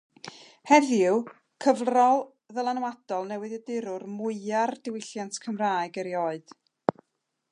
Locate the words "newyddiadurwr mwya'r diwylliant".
3.33-5.41